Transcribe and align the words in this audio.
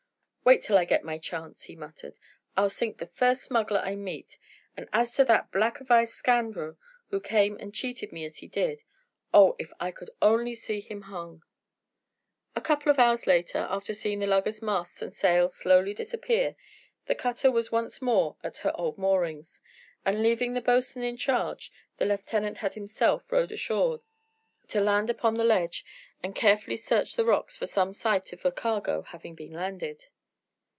"Wait 0.43 0.61
till 0.63 0.77
I 0.77 0.85
get 0.85 1.03
my 1.03 1.19
chance!" 1.19 1.63
he 1.65 1.75
muttered. 1.75 2.17
"I'll 2.57 2.71
sink 2.71 2.97
the 2.97 3.05
first 3.05 3.43
smuggler 3.43 3.79
I 3.79 3.95
meet; 3.95 4.39
and 4.75 4.89
as 4.91 5.13
to 5.15 5.23
that 5.25 5.51
blackavised 5.51 6.13
scoundrel 6.15 6.77
who 7.09 7.21
came 7.21 7.57
and 7.59 7.73
cheated 7.73 8.11
me 8.11 8.25
as 8.25 8.37
he 8.37 8.47
did 8.47 8.81
oh, 9.35 9.55
if 9.59 9.71
I 9.79 9.91
could 9.91 10.09
only 10.19 10.55
see 10.55 10.81
him 10.81 11.03
hung!" 11.03 11.43
A 12.55 12.59
couple 12.59 12.91
of 12.91 12.97
hours 12.97 13.27
later, 13.27 13.59
after 13.69 13.93
seeing 13.93 14.19
the 14.19 14.25
lugger's 14.25 14.63
masts 14.63 15.01
and 15.01 15.13
sails 15.13 15.55
slowly 15.55 15.93
disappear, 15.93 16.55
the 17.05 17.15
cutter 17.15 17.51
was 17.51 17.71
once 17.71 18.01
more 18.01 18.35
at 18.43 18.57
her 18.57 18.75
old 18.75 18.97
moorings, 18.97 19.61
and 20.03 20.23
leaving 20.23 20.53
the 20.53 20.59
boatswain 20.59 21.05
in 21.05 21.17
charge, 21.17 21.71
the 21.97 22.05
lieutenant 22.05 22.57
had 22.57 22.73
himself 22.73 23.31
rowed 23.31 23.51
ashore, 23.51 24.01
to 24.69 24.81
land 24.81 25.09
upon 25.09 25.35
the 25.35 25.45
ledge, 25.45 25.85
and 26.23 26.35
carefully 26.35 26.75
search 26.75 27.15
the 27.15 27.23
rocks 27.25 27.55
for 27.55 27.67
some 27.67 27.93
sight 27.93 28.33
of 28.33 28.43
a 28.43 28.51
cargo 28.51 29.03
having 29.03 29.35
been 29.35 29.53
landed. 29.53 30.07